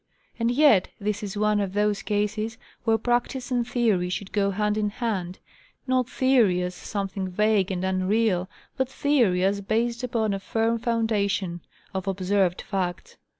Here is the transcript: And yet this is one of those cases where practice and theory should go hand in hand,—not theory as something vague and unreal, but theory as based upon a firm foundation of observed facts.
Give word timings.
And 0.39 0.49
yet 0.49 0.87
this 0.99 1.21
is 1.21 1.37
one 1.37 1.59
of 1.59 1.73
those 1.73 2.01
cases 2.01 2.57
where 2.85 2.97
practice 2.97 3.51
and 3.51 3.67
theory 3.67 4.09
should 4.09 4.31
go 4.31 4.49
hand 4.49 4.75
in 4.75 4.89
hand,—not 4.89 6.09
theory 6.09 6.63
as 6.63 6.73
something 6.73 7.27
vague 7.29 7.69
and 7.69 7.83
unreal, 7.83 8.49
but 8.77 8.89
theory 8.89 9.43
as 9.43 9.61
based 9.61 10.03
upon 10.03 10.33
a 10.33 10.39
firm 10.39 10.79
foundation 10.79 11.61
of 11.93 12.07
observed 12.07 12.63
facts. 12.63 13.17